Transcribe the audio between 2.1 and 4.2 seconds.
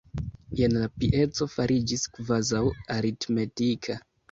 kvazaŭ 'aritmetika'.